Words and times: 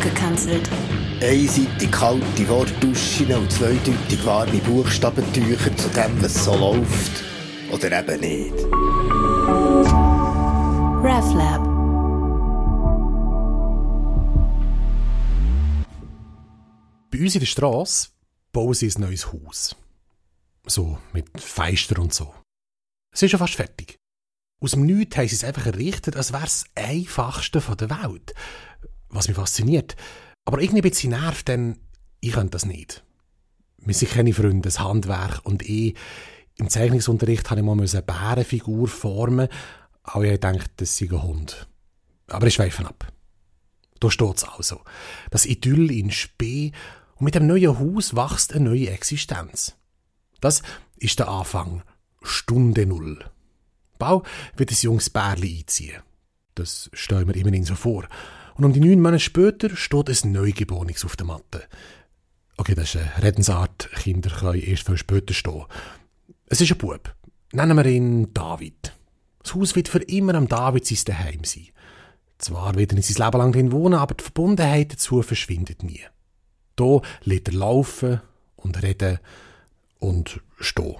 abgekanzelt. 0.00 0.68
Einseitig 1.20 1.92
kalte 1.92 2.48
Wortduschen 2.48 3.32
und 3.34 3.52
zweideutig 3.52 4.24
warme 4.24 4.58
Buchstabentücher 4.58 5.76
zu 5.76 5.88
dem, 5.90 6.22
was 6.22 6.44
so 6.44 6.56
läuft. 6.56 7.24
Oder 7.70 8.00
eben 8.00 8.20
nicht. 8.20 8.54
RefLab. 11.04 11.64
Bei 17.10 17.18
uns 17.18 17.34
in 17.34 17.40
der 17.40 17.46
Straße 17.46 18.08
bauen 18.52 18.74
sie 18.74 18.88
ein 18.88 19.00
neues 19.00 19.32
Haus. 19.32 19.76
So, 20.66 20.98
mit 21.12 21.28
Feister 21.38 22.00
und 22.00 22.14
so. 22.14 22.32
Es 23.12 23.22
ist 23.22 23.30
schon 23.30 23.40
fast 23.40 23.54
fertig. 23.54 23.96
Aus 24.62 24.72
dem 24.72 24.84
Nichts 24.84 25.16
haben 25.16 25.28
sie 25.28 25.36
es 25.36 25.44
einfach 25.44 25.66
errichtet, 25.66 26.16
als 26.16 26.32
wäre 26.32 26.44
es 26.44 26.64
das 26.74 26.84
einfachste 26.84 27.60
von 27.60 27.76
der 27.78 27.90
Welt. 27.90 28.34
Was 29.10 29.28
mich 29.28 29.36
fasziniert. 29.36 29.96
Aber 30.44 30.60
irgendwie 30.60 30.80
ein 30.80 30.90
bisschen 30.90 31.10
nervt, 31.10 31.48
denn 31.48 31.78
ich 32.20 32.32
könnte 32.32 32.50
das 32.50 32.64
nicht. 32.64 33.04
Wir 33.78 33.94
sind 33.94 34.12
keine 34.12 34.32
Freunde, 34.32 34.62
das 34.62 34.80
Handwerk 34.80 35.40
und 35.44 35.62
ich. 35.62 35.96
Im 36.56 36.68
Zeichnungsunterricht 36.68 37.48
habe 37.50 37.60
ich 37.60 37.66
mal 37.66 37.78
eine 37.78 38.02
Bärenfigur 38.02 38.88
formen, 38.88 39.48
aber 40.02 40.24
ich 40.24 40.32
gedacht, 40.32 40.70
das 40.76 40.96
sei 40.96 41.06
ein 41.06 41.22
Hund. 41.22 41.66
Aber 42.28 42.46
ich 42.46 42.54
schweife 42.54 42.86
ab. 42.86 43.10
Da 43.98 44.10
steht's 44.10 44.44
also. 44.44 44.80
Das 45.30 45.46
Idyll 45.46 45.90
in 45.90 46.10
Spee 46.10 46.72
und 47.16 47.24
mit 47.24 47.34
dem 47.34 47.46
neuen 47.46 47.78
Haus 47.78 48.14
wächst 48.14 48.54
eine 48.54 48.70
neue 48.70 48.90
Existenz. 48.90 49.76
Das 50.40 50.62
ist 50.96 51.18
der 51.18 51.28
Anfang. 51.28 51.82
Stunde 52.22 52.86
Null. 52.86 53.24
Bau 53.98 54.22
wird 54.56 54.70
ein 54.70 54.78
junges 54.80 55.10
Bärli 55.10 55.60
einziehen. 55.60 56.02
Das 56.54 56.90
stellen 56.92 57.28
wir 57.28 57.36
immerhin 57.36 57.64
so 57.64 57.74
vor. 57.74 58.06
Und 58.60 58.66
um 58.66 58.72
die 58.74 58.80
neun 58.80 59.00
Monate 59.00 59.20
später 59.20 59.74
steht 59.74 60.10
ein 60.10 60.32
Neugeborenes 60.32 61.06
auf 61.06 61.16
der 61.16 61.24
Matte. 61.24 61.62
Okay, 62.58 62.74
das 62.74 62.94
ist 62.94 63.00
eine 63.00 63.22
Redensart. 63.22 63.88
Kinder 63.94 64.28
können 64.28 64.60
erst 64.60 64.84
viel 64.84 64.98
später 64.98 65.32
stehen. 65.32 65.64
Es 66.44 66.60
ist 66.60 66.70
ein 66.70 66.76
Bub. 66.76 67.14
Nennen 67.52 67.74
wir 67.74 67.86
ihn 67.86 68.34
David. 68.34 68.94
Das 69.42 69.54
Haus 69.54 69.74
wird 69.76 69.88
für 69.88 70.02
immer 70.02 70.34
am 70.34 70.46
David 70.46 70.86
sein 70.86 70.98
Daheim 71.06 71.42
sein. 71.42 71.68
Zwar 72.36 72.74
wird 72.74 72.92
er 72.92 72.96
nicht 72.96 73.08
sein 73.08 73.24
Leben 73.24 73.38
lang 73.38 73.52
drin 73.52 73.72
wohnen, 73.72 73.98
aber 73.98 74.14
die 74.14 74.24
Verbundenheit 74.24 74.92
dazu 74.92 75.22
verschwindet 75.22 75.82
nie. 75.82 76.02
Hier 76.78 77.00
lädt 77.22 77.48
er 77.48 77.54
laufen 77.54 78.20
und 78.56 78.82
reden 78.82 79.20
und 80.00 80.42
stehen. 80.58 80.96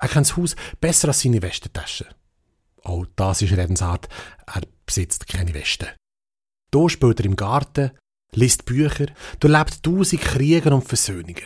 Er 0.00 0.08
kennt 0.08 0.26
das 0.26 0.36
Haus 0.36 0.56
besser 0.80 1.06
als 1.06 1.20
seine 1.20 1.42
Westentasche. 1.42 2.06
Auch 2.82 3.06
das 3.14 3.42
ist 3.42 3.56
Redensart, 3.56 4.08
er 4.52 4.62
besitzt 4.84 5.28
keine 5.28 5.54
Weste. 5.54 5.94
Hier 6.74 6.88
spielt 6.90 7.20
er 7.20 7.26
im 7.26 7.36
Garten, 7.36 7.92
liest 8.32 8.64
Bücher, 8.64 9.06
durchlebt 9.40 9.82
tausend 9.82 10.22
Kriege 10.22 10.74
und 10.74 10.86
Versöhnungen. 10.86 11.36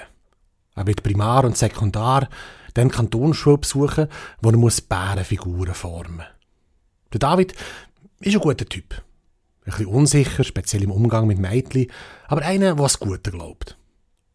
Er 0.74 0.86
wird 0.86 1.02
Primar 1.02 1.44
und 1.44 1.56
Sekundar, 1.56 2.28
dann 2.74 2.90
Kantonsschule 2.90 3.58
besuchen, 3.58 4.08
wo 4.41 4.50
er 4.50 4.56
muss 4.56 4.80
Bärenfiguren 4.80 5.74
formen. 5.74 6.26
Der 7.12 7.18
David 7.18 7.54
ist 8.20 8.34
ein 8.34 8.41
guter 8.41 8.66
Typ. 8.66 8.94
Ein 8.94 9.72
bisschen 9.72 9.86
unsicher, 9.86 10.44
speziell 10.44 10.84
im 10.84 10.91
Umgang 10.91 11.26
mit 11.26 11.38
Mädchen, 11.38 11.91
aber 12.28 12.42
einer, 12.42 12.74
der 12.74 12.84
es 12.84 12.98
Gute 12.98 13.30
glaubt. 13.30 13.76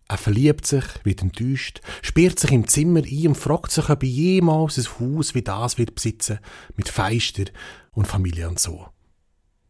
Er 0.08 0.18
verliebt 0.18 0.68
sich, 0.68 0.84
wird 1.04 1.24
enttäuscht, 1.24 1.82
sperrt 2.04 2.38
sich 2.38 2.52
im 2.52 2.68
Zimmer 2.68 3.02
ein 3.04 3.28
und 3.30 3.38
fragt 3.38 3.72
sich, 3.72 3.90
ob 3.90 4.04
er 4.04 4.10
jemals 4.10 4.78
ein 4.78 5.00
Haus 5.00 5.34
wie 5.34 5.42
das 5.42 5.80
wird 5.80 5.96
besitzen, 5.96 6.40
mit 6.76 6.90
Feister 6.90 7.46
und 7.92 8.08
Familie 8.08 8.48
und 8.48 8.60
so. 8.60 8.86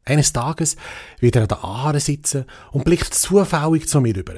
Eines 0.06 0.34
Tages 0.34 0.76
wird 1.20 1.36
er 1.36 1.44
an 1.44 1.48
der 1.48 1.64
Aare 1.64 2.00
sitzen 2.00 2.46
und 2.72 2.86
blickt 2.86 3.14
zufällig 3.14 3.90
zu 3.90 4.02
mir 4.02 4.16
rüber. 4.16 4.36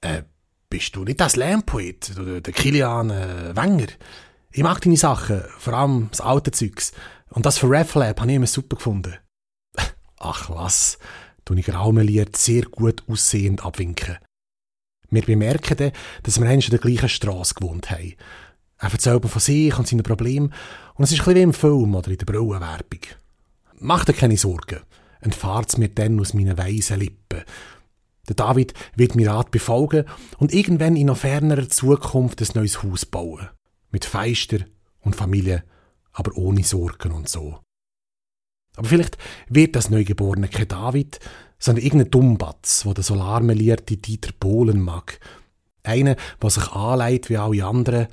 Äh, 0.00 0.22
bist 0.68 0.94
du 0.96 1.04
nicht 1.04 1.20
das 1.20 1.36
Lernpoet, 1.36 2.12
der 2.16 2.52
Kilian 2.52 3.10
äh, 3.10 3.54
Wenger? 3.56 3.86
Ich 4.50 4.62
mag 4.62 4.80
deine 4.80 4.96
Sachen, 4.96 5.42
vor 5.58 5.74
allem 5.74 6.08
das 6.10 6.20
alte 6.20 6.50
Zeugs. 6.50 6.92
Und 7.30 7.46
das 7.46 7.58
für 7.58 7.70
RefLab 7.70 8.20
habe 8.20 8.30
ich 8.30 8.36
immer 8.36 8.46
super 8.46 8.76
gefunden. 8.76 9.14
Ach 10.18 10.50
was, 10.50 10.98
tu 11.44 11.54
ich 11.54 11.66
graumeliert 11.66 12.36
sehr 12.36 12.62
gut 12.62 13.04
aussehend 13.08 13.64
abwinken. 13.64 14.18
Wir 15.10 15.22
bemerken 15.22 15.76
dann, 15.76 15.92
dass 16.22 16.40
wir 16.40 16.50
in 16.50 16.60
der 16.60 16.78
gleichen 16.78 17.08
Straße 17.08 17.54
gewohnt 17.54 17.90
haben. 17.90 18.14
Er 18.78 18.92
erzählt 18.92 19.24
von 19.24 19.40
sich 19.40 19.78
und 19.78 19.86
seinen 19.86 20.02
Problemen 20.02 20.52
und 20.94 21.04
es 21.04 21.12
ist 21.12 21.20
ein 21.20 21.24
bisschen 21.24 21.36
wie 21.36 21.42
im 21.42 21.52
Film 21.52 21.94
oder 21.94 22.10
in 22.10 22.18
der 22.18 22.26
Brillenwerbung. 22.26 23.00
Mach 23.82 24.04
dir 24.04 24.12
keine 24.12 24.36
Sorgen, 24.36 24.80
entfahrt's 25.22 25.78
mir 25.78 25.88
dann 25.88 26.20
aus 26.20 26.34
meinen 26.34 26.58
weisen 26.58 27.00
Lippen. 27.00 27.44
Der 28.28 28.36
David 28.36 28.74
wird 28.94 29.14
mir 29.14 29.30
Rat 29.30 29.50
befolgen 29.50 30.04
und 30.38 30.52
irgendwann 30.52 30.96
in 30.96 31.06
noch 31.06 31.16
fernerer 31.16 31.66
Zukunft 31.68 32.42
ein 32.42 32.48
neues 32.54 32.82
Haus 32.82 33.06
bauen. 33.06 33.48
Mit 33.90 34.04
Feister 34.04 34.58
und 35.00 35.16
Familie, 35.16 35.64
aber 36.12 36.36
ohne 36.36 36.62
Sorgen 36.62 37.12
und 37.12 37.30
so. 37.30 37.58
Aber 38.76 38.86
vielleicht 38.86 39.16
wird 39.48 39.74
das 39.74 39.88
Neugeborene 39.88 40.48
kein 40.48 40.68
David, 40.68 41.18
sondern 41.58 41.84
irgendein 41.84 42.10
Dummbatz, 42.10 42.84
wo 42.84 42.92
der 42.92 43.02
solarmelierte 43.02 43.96
Dieter 43.96 44.32
Bohlen 44.38 44.80
mag. 44.80 45.18
Einer, 45.84 46.16
der 46.42 46.50
sich 46.50 46.68
anleitet 46.68 47.30
wie 47.30 47.38
alle 47.38 47.64
anderen, 47.64 48.08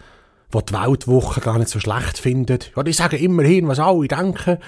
der 0.53 0.61
die 0.61 0.73
Weltwoche 0.73 1.41
gar 1.41 1.59
nicht 1.59 1.69
so 1.69 1.81
schlecht 1.81 2.17
findet. 2.17 2.71
Ja, 2.75 2.83
die 2.83 2.93
sagen 2.93 3.19
immerhin, 3.19 3.67
was 3.67 3.79
alle 3.79 4.07
denken. 4.07 4.59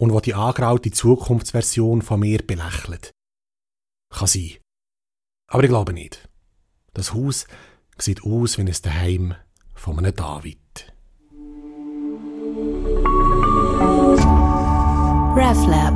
Und 0.00 0.14
wo 0.14 0.20
die 0.20 0.32
angraute 0.32 0.90
Zukunftsversion 0.90 2.00
von 2.00 2.20
mir 2.20 2.38
belächelt. 2.38 3.12
Kann 4.08 4.26
sein. 4.26 4.56
Aber 5.46 5.62
ich 5.62 5.68
glaube 5.68 5.92
nicht. 5.92 6.26
Das 6.94 7.12
Haus 7.12 7.46
sieht 7.98 8.24
aus 8.24 8.56
wie 8.56 8.62
ein 8.62 8.74
Daheim 8.82 9.34
von 9.74 9.98
einem 9.98 10.14
David. 10.14 10.58
RefLab. 15.36 15.89